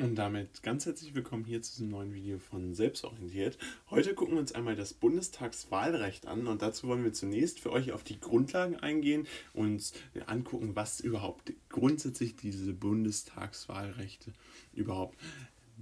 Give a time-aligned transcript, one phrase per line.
[0.00, 3.58] Und damit ganz herzlich willkommen hier zu diesem neuen Video von Selbstorientiert.
[3.90, 7.90] Heute gucken wir uns einmal das Bundestagswahlrecht an und dazu wollen wir zunächst für euch
[7.90, 9.92] auf die Grundlagen eingehen und
[10.26, 14.34] angucken, was überhaupt grundsätzlich diese Bundestagswahlrechte
[14.72, 15.18] überhaupt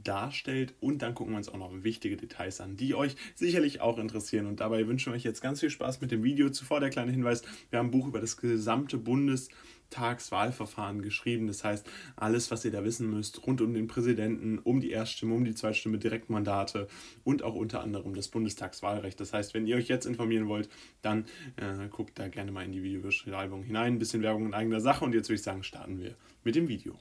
[0.06, 3.98] darstellt und dann gucken wir uns auch noch wichtige Details an, die euch sicherlich auch
[3.98, 6.50] interessieren und dabei wünschen wir euch jetzt ganz viel Spaß mit dem Video.
[6.50, 11.88] Zuvor der kleine Hinweis, wir haben ein Buch über das gesamte Bundestagswahlverfahren geschrieben, das heißt
[12.16, 15.54] alles, was ihr da wissen müsst, rund um den Präsidenten, um die Erststimme, um die
[15.54, 16.88] Zweitstimme, Direktmandate
[17.24, 19.18] und auch unter anderem das Bundestagswahlrecht.
[19.20, 20.68] Das heißt, wenn ihr euch jetzt informieren wollt,
[21.02, 24.80] dann äh, guckt da gerne mal in die Videobeschreibung hinein, ein bisschen Werbung in eigener
[24.80, 26.14] Sache und jetzt würde ich sagen, starten wir
[26.44, 26.98] mit dem Video.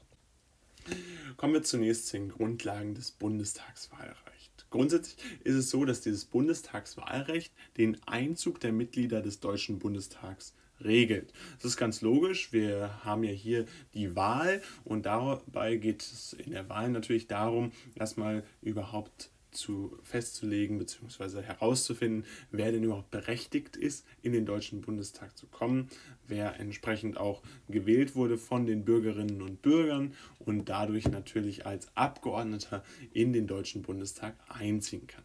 [1.36, 4.66] Kommen wir zunächst zu den Grundlagen des Bundestagswahlrechts.
[4.70, 11.32] Grundsätzlich ist es so, dass dieses Bundestagswahlrecht den Einzug der Mitglieder des Deutschen Bundestags regelt.
[11.56, 12.52] Das ist ganz logisch.
[12.52, 17.72] Wir haben ja hier die Wahl und dabei geht es in der Wahl natürlich darum,
[17.94, 21.42] erstmal überhaupt zu festzulegen bzw.
[21.42, 25.88] herauszufinden, wer denn überhaupt berechtigt ist, in den Deutschen Bundestag zu kommen,
[26.28, 32.84] wer entsprechend auch gewählt wurde von den Bürgerinnen und Bürgern und dadurch natürlich als Abgeordneter
[33.12, 35.24] in den Deutschen Bundestag einziehen kann.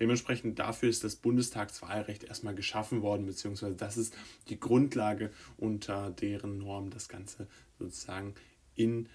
[0.00, 4.16] Dementsprechend dafür ist das Bundestagswahlrecht erstmal geschaffen worden, beziehungsweise das ist
[4.48, 7.46] die Grundlage, unter deren Norm das Ganze
[7.78, 8.34] sozusagen
[8.74, 9.08] in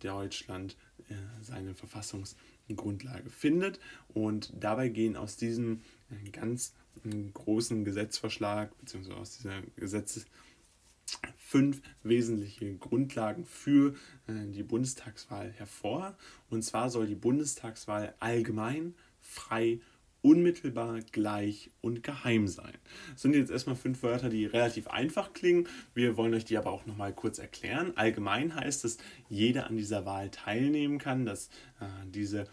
[0.00, 0.76] Deutschland
[1.08, 1.74] äh, seine
[2.66, 3.80] Verfassungsgrundlage findet.
[4.08, 10.26] Und dabei gehen aus diesem äh, ganz äh, großen Gesetzvorschlag beziehungsweise aus dieser Gesetzes
[11.36, 13.94] fünf wesentliche Grundlagen für
[14.26, 16.16] die Bundestagswahl hervor.
[16.48, 19.80] Und zwar soll die Bundestagswahl allgemein, frei
[20.24, 22.72] unmittelbar, gleich und geheim sein.
[23.12, 25.68] Das sind jetzt erstmal fünf Wörter, die relativ einfach klingen.
[25.92, 27.92] Wir wollen euch die aber auch nochmal kurz erklären.
[27.96, 28.96] Allgemein heißt es,
[29.28, 31.48] jeder an dieser Wahl teilnehmen kann, dass
[31.80, 32.46] äh, diese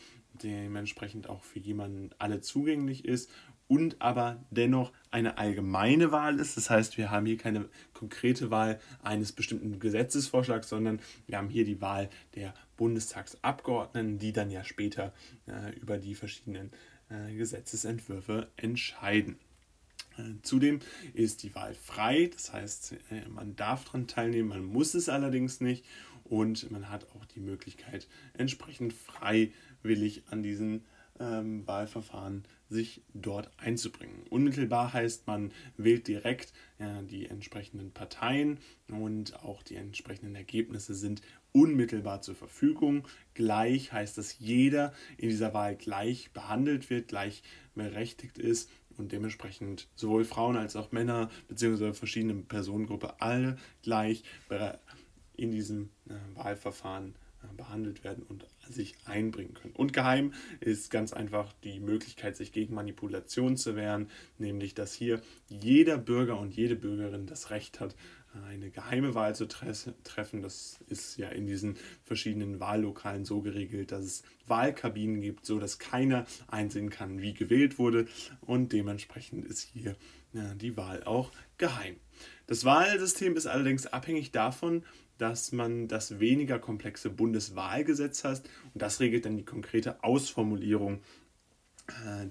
[0.44, 3.30] dementsprechend auch für jemanden alle zugänglich ist
[3.72, 6.58] und aber dennoch eine allgemeine Wahl ist.
[6.58, 11.64] Das heißt, wir haben hier keine konkrete Wahl eines bestimmten Gesetzesvorschlags, sondern wir haben hier
[11.64, 15.14] die Wahl der Bundestagsabgeordneten, die dann ja später
[15.48, 16.72] äh, über die verschiedenen
[17.36, 19.38] Gesetzesentwürfe entscheiden.
[20.18, 20.80] Äh, zudem
[21.14, 25.62] ist die Wahl frei, das heißt, äh, man darf daran teilnehmen, man muss es allerdings
[25.62, 25.86] nicht
[26.24, 30.86] und man hat auch die Möglichkeit, entsprechend freiwillig an diesen
[31.20, 34.24] ähm, Wahlverfahren sich dort einzubringen.
[34.30, 41.22] Unmittelbar heißt, man wählt direkt ja, die entsprechenden Parteien und auch die entsprechenden Ergebnisse sind
[41.54, 43.08] unmittelbar zur Verfügung.
[43.34, 47.44] Gleich heißt, dass jeder in dieser Wahl gleich behandelt wird, gleich
[47.76, 51.94] berechtigt ist und dementsprechend sowohl Frauen als auch Männer bzw.
[51.94, 54.24] verschiedene Personengruppen alle gleich
[55.36, 59.74] in diesem äh, Wahlverfahren äh, behandelt werden und sich einbringen können.
[59.76, 65.22] Und geheim ist ganz einfach die Möglichkeit, sich gegen Manipulation zu wehren, nämlich dass hier
[65.48, 67.96] jeder Bürger und jede Bürgerin das Recht hat,
[68.48, 69.72] eine geheime Wahl zu tre
[70.04, 70.42] treffen.
[70.42, 75.80] Das ist ja in diesen verschiedenen Wahllokalen so geregelt, dass es Wahlkabinen gibt, so dass
[75.80, 78.08] keiner einsehen kann, wie gewählt wurde
[78.42, 79.96] und dementsprechend ist hier
[80.34, 81.96] ja, die Wahl auch geheim.
[82.48, 84.84] Das Wahlsystem ist allerdings abhängig davon,
[85.18, 88.42] dass man das weniger komplexe Bundeswahlgesetz hat
[88.74, 91.02] und das regelt dann die konkrete Ausformulierung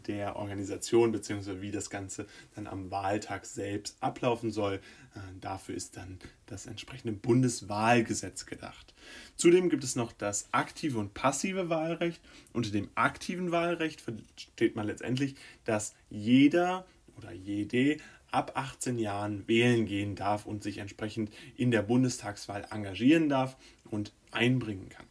[0.07, 1.61] der Organisation bzw.
[1.61, 4.81] wie das Ganze dann am Wahltag selbst ablaufen soll.
[5.15, 8.95] Äh, dafür ist dann das entsprechende Bundeswahlgesetz gedacht.
[9.37, 12.21] Zudem gibt es noch das aktive und passive Wahlrecht.
[12.53, 17.99] Unter dem aktiven Wahlrecht versteht man letztendlich, dass jeder oder jede
[18.31, 23.57] ab 18 Jahren wählen gehen darf und sich entsprechend in der Bundestagswahl engagieren darf
[23.91, 25.07] und einbringen kann.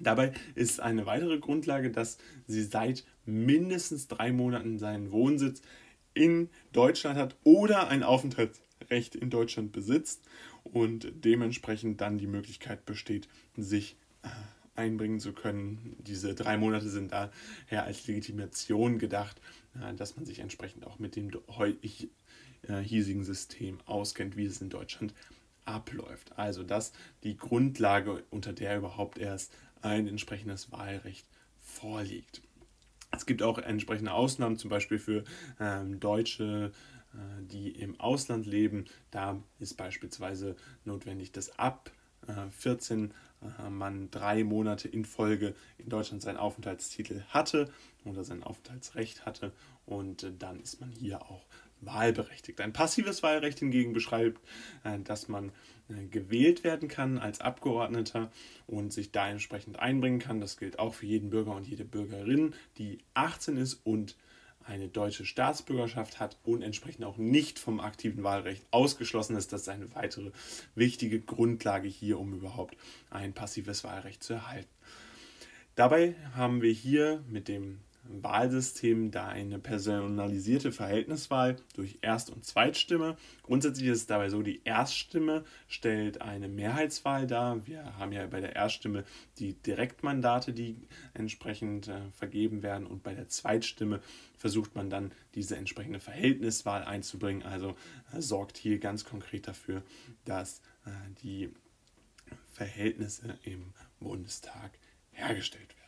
[0.00, 5.62] Dabei ist eine weitere Grundlage, dass sie seit mindestens drei Monaten seinen Wohnsitz
[6.14, 10.22] in Deutschland hat oder ein Aufenthaltsrecht in Deutschland besitzt
[10.64, 14.28] und dementsprechend dann die Möglichkeit besteht, sich äh,
[14.74, 15.96] einbringen zu können.
[15.98, 19.40] Diese drei Monate sind daher als Legitimation gedacht,
[19.80, 24.70] äh, dass man sich entsprechend auch mit dem äh, hiesigen System auskennt, wie es in
[24.70, 25.14] Deutschland
[25.64, 26.36] abläuft.
[26.38, 26.92] Also das
[27.22, 31.26] die Grundlage, unter der überhaupt erst ein entsprechendes Wahlrecht
[31.60, 32.42] vorliegt.
[33.12, 35.24] Es gibt auch entsprechende Ausnahmen, zum Beispiel für
[35.60, 36.72] ähm, Deutsche,
[37.14, 38.86] äh, die im Ausland leben.
[39.10, 41.90] Da ist beispielsweise notwendig, dass ab
[42.26, 43.12] äh, 14
[43.42, 47.70] äh, man drei Monate in Folge in Deutschland seinen Aufenthaltstitel hatte
[48.04, 49.52] oder sein Aufenthaltsrecht hatte
[49.86, 51.44] und äh, dann ist man hier auch
[51.82, 52.60] wahlberechtigt.
[52.60, 54.40] Ein passives Wahlrecht hingegen beschreibt,
[54.84, 55.50] äh, dass man
[55.88, 58.30] äh, gewählt werden kann als Abgeordneter
[58.66, 60.40] und sich da entsprechend einbringen kann.
[60.40, 64.16] Das gilt auch für jeden Bürger und jede Bürgerin, die 18 ist und
[64.64, 69.52] eine deutsche Staatsbürgerschaft hat und entsprechend auch nicht vom aktiven Wahlrecht ausgeschlossen ist.
[69.52, 70.30] Das ist eine weitere
[70.74, 72.76] wichtige Grundlage hier, um überhaupt
[73.10, 74.70] ein passives Wahlrecht zu erhalten.
[75.74, 83.16] Dabei haben wir hier mit dem Wahlsystem da eine personalisierte Verhältniswahl durch Erst- und Zweitstimme.
[83.42, 87.66] Grundsätzlich ist es dabei so, die Erststimme stellt eine Mehrheitswahl dar.
[87.66, 89.04] Wir haben ja bei der Erststimme
[89.38, 90.76] die Direktmandate, die
[91.14, 94.00] entsprechend äh, vergeben werden und bei der Zweitstimme
[94.36, 97.42] versucht man dann diese entsprechende Verhältniswahl einzubringen.
[97.44, 97.76] Also
[98.12, 99.82] äh, sorgt hier ganz konkret dafür,
[100.24, 100.90] dass äh,
[101.22, 101.50] die
[102.52, 104.72] Verhältnisse im Bundestag
[105.12, 105.81] hergestellt werden.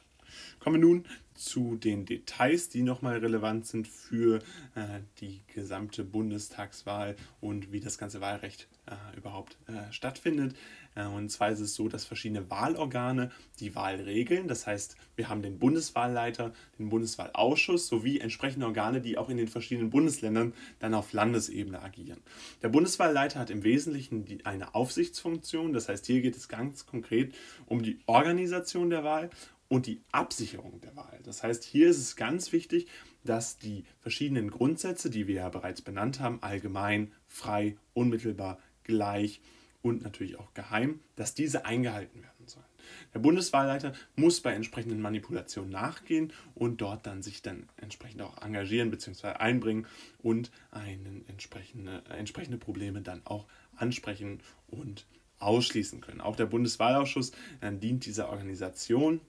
[0.58, 1.04] Kommen wir nun
[1.34, 4.38] zu den Details, die nochmal relevant sind für
[4.75, 10.54] äh, die gesamte Bundestagswahl und wie das ganze Wahlrecht äh, überhaupt äh, stattfindet.
[10.94, 14.46] Äh, und zwar ist es so, dass verschiedene Wahlorgane die Wahl regeln.
[14.46, 19.48] Das heißt, wir haben den Bundeswahlleiter, den Bundeswahlausschuss sowie entsprechende Organe, die auch in den
[19.48, 22.20] verschiedenen Bundesländern dann auf Landesebene agieren.
[22.62, 25.72] Der Bundeswahlleiter hat im Wesentlichen die, eine Aufsichtsfunktion.
[25.72, 27.34] Das heißt, hier geht es ganz konkret
[27.66, 29.31] um die Organisation der Wahl
[29.69, 31.20] und die Absicherung der Wahl.
[31.25, 32.87] Das heißt, hier ist es ganz wichtig,
[33.25, 39.40] dass die verschiedenen Grundsätze, die wir ja bereits benannt haben, allgemein, frei, unmittelbar, gleich
[39.82, 42.64] und natürlich auch geheim, dass diese eingehalten werden sollen.
[43.12, 48.90] Der Bundeswahlleiter muss bei entsprechenden Manipulationen nachgehen und dort dann sich dann entsprechend auch engagieren
[48.90, 49.28] bzw.
[49.28, 49.87] einbringen
[50.22, 53.46] und einen entsprechende, entsprechende Probleme dann auch
[53.76, 55.06] ansprechen und
[55.38, 56.20] ausschließen können.
[56.20, 59.20] Auch der Bundeswahlausschuss äh, dient dieser Organisation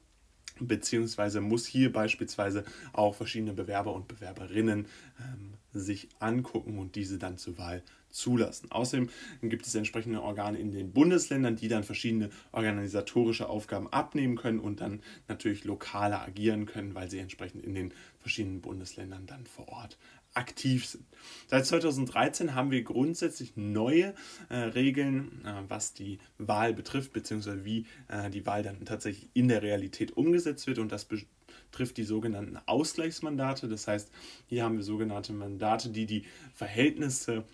[0.60, 2.64] beziehungsweise muss hier beispielsweise
[2.94, 4.88] auch verschiedene Bewerber und Bewerberinnen
[5.20, 8.72] ähm, sich angucken und diese dann zur Wahl zulassen.
[8.72, 9.10] Außerdem
[9.42, 14.80] gibt es entsprechende Organe in den Bundesländern, die dann verschiedene organisatorische Aufgaben abnehmen können und
[14.80, 19.98] dann natürlich lokaler agieren können, weil sie entsprechend in den verschiedenen Bundesländern dann vor Ort
[20.36, 21.06] aktiv sind.
[21.48, 24.14] Seit 2013 haben wir grundsätzlich neue
[24.50, 29.48] äh, Regeln, äh, was die Wahl betrifft, beziehungsweise wie äh, die Wahl dann tatsächlich in
[29.48, 33.68] der Realität umgesetzt wird und das betrifft die sogenannten Ausgleichsmandate.
[33.68, 34.12] Das heißt,
[34.48, 37.46] hier haben wir sogenannte Mandate, die die Verhältnisse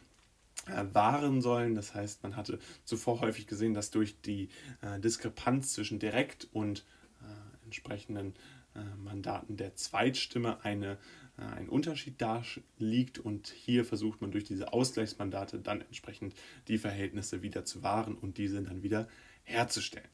[0.68, 1.75] äh, wahren sollen.
[1.75, 4.50] Das heißt, man hatte zuvor häufig gesehen, dass durch die
[4.81, 6.86] äh, Diskrepanz zwischen direkt und
[7.71, 8.33] entsprechenden
[9.03, 10.97] Mandaten der Zweitstimme eine
[11.38, 12.44] äh, ein Unterschied da
[12.77, 16.33] liegt und hier versucht man durch diese Ausgleichsmandate dann entsprechend
[16.68, 18.15] die Verhältnisse wieder zu wahren.
[18.15, 19.07] Und diese dann wieder
[19.43, 20.09] herzustellen.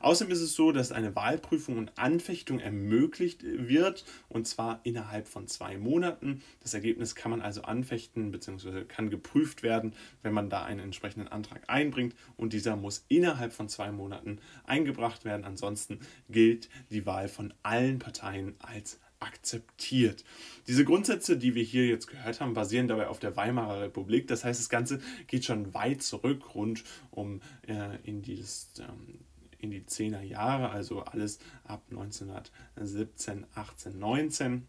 [0.00, 5.48] Außerdem ist es so, dass eine Wahlprüfung und Anfechtung ermöglicht wird und zwar innerhalb von
[5.48, 6.42] zwei Monaten.
[6.60, 8.84] Das Ergebnis kann man also anfechten bzw.
[8.84, 13.68] kann geprüft werden, wenn man da einen entsprechenden Antrag einbringt und dieser muss innerhalb von
[13.68, 15.44] zwei Monaten eingebracht werden.
[15.44, 20.24] Ansonsten gilt die Wahl von allen Parteien als akzeptiert.
[20.66, 24.26] Diese Grundsätze, die wir hier jetzt gehört haben, basieren dabei auf der Weimarer Republik.
[24.28, 29.20] Das heißt, das Ganze geht schon weit zurück, rund um äh, in, dieses, ähm,
[29.58, 34.66] in die 10er Jahre, also alles ab 1917, 18, 19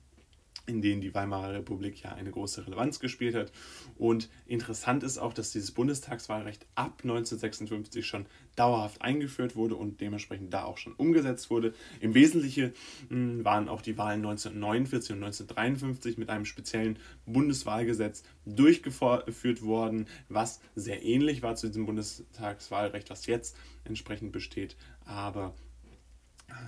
[0.68, 3.52] in denen die Weimarer Republik ja eine große Relevanz gespielt hat.
[3.98, 8.26] Und interessant ist auch, dass dieses Bundestagswahlrecht ab 1956 schon
[8.56, 11.74] dauerhaft eingeführt wurde und dementsprechend da auch schon umgesetzt wurde.
[12.02, 12.74] Im Wesentlichen
[13.10, 20.60] hm, waren auch die Wahlen 1949 und 1953 mit einem speziellen Bundeswahlgesetz durchgeführt worden, was
[20.76, 23.56] sehr ähnlich war zu diesem Bundestagswahlrecht, was jetzt
[23.86, 24.76] entsprechend besteht.
[25.06, 25.56] Aber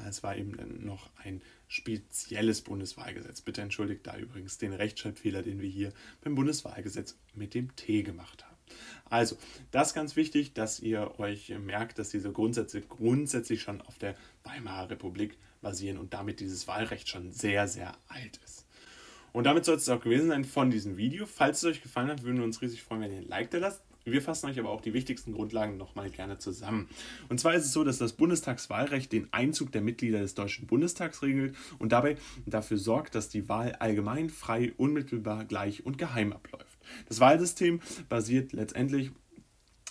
[0.07, 3.41] es war eben noch ein spezielles Bundeswahlgesetz.
[3.41, 8.43] Bitte entschuldigt da übrigens den Rechtschreibfehler, den wir hier beim Bundeswahlgesetz mit dem T gemacht
[8.43, 8.55] haben.
[9.05, 9.37] Also,
[9.71, 14.15] das ist ganz wichtig, dass ihr euch merkt, dass diese Grundsätze grundsätzlich schon auf der
[14.43, 18.65] Weimarer Republik basieren und damit dieses Wahlrecht schon sehr, sehr alt ist.
[19.31, 21.25] Und damit soll es auch gewesen sein von diesem Video.
[21.25, 23.59] Falls es euch gefallen hat, würden wir uns riesig freuen, wenn ihr ein Like da
[23.59, 23.83] lasst.
[24.11, 26.89] Wir fassen euch aber auch die wichtigsten Grundlagen nochmal gerne zusammen.
[27.29, 31.21] Und zwar ist es so, dass das Bundestagswahlrecht den Einzug der Mitglieder des Deutschen Bundestags
[31.21, 36.79] regelt und dabei dafür sorgt, dass die Wahl allgemein, frei, unmittelbar, gleich und geheim abläuft.
[37.07, 39.11] Das Wahlsystem basiert letztendlich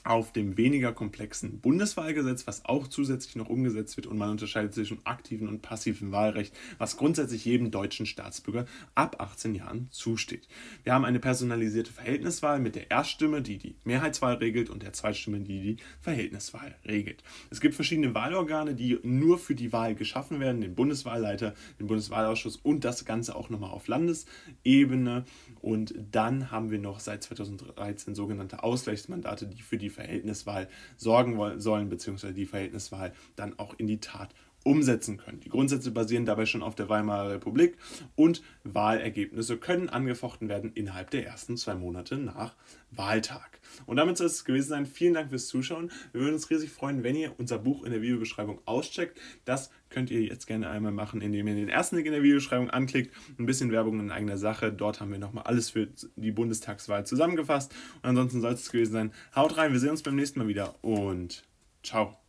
[0.09, 5.05] auf dem weniger komplexen Bundeswahlgesetz, was auch zusätzlich noch umgesetzt wird und man unterscheidet zwischen
[5.05, 10.49] aktiven und passiven Wahlrecht, was grundsätzlich jedem deutschen Staatsbürger ab 18 Jahren zusteht.
[10.83, 15.41] Wir haben eine personalisierte Verhältniswahl mit der Erststimme, die die Mehrheitswahl regelt und der Zweitstimme,
[15.41, 17.23] die die Verhältniswahl regelt.
[17.51, 22.57] Es gibt verschiedene Wahlorgane, die nur für die Wahl geschaffen werden, den Bundeswahlleiter, den Bundeswahlausschuss
[22.57, 25.25] und das Ganze auch nochmal auf Landesebene
[25.61, 31.89] und dann haben wir noch seit 2013 sogenannte Ausgleichsmandate, die für die Verhältniswahl sorgen sollen,
[31.89, 34.33] beziehungsweise die Verhältniswahl dann auch in die Tat
[34.69, 35.41] umsetzen können.
[35.41, 37.79] Die Grundsätze basieren dabei schon auf der Weimarer Republik
[38.17, 42.55] und Wahlergebnisse können angefochten werden innerhalb der ersten zwei Monate nach
[42.91, 43.61] Wahltag.
[43.87, 44.87] Und damit soll es gewesen sein.
[44.87, 45.91] Vielen Dank fürs Zuschauen.
[46.13, 49.19] Wir würden uns riesig freuen, wenn ihr unser Buch in der Videobeschreibung auscheckt.
[49.47, 52.69] Das könnt ihr jetzt gerne einmal machen, indem ihr den ersten Link in der Videobeschreibung
[52.69, 53.15] anklickt.
[53.39, 54.71] Ein bisschen Werbung in eigener Sache.
[54.71, 57.75] Dort haben wir nochmal alles für die Bundestagswahl zusammengefasst.
[58.03, 59.13] Und ansonsten soll es gewesen sein.
[59.35, 61.45] Haut rein, wir sehen uns beim nächsten Mal wieder und
[61.83, 62.28] ciao.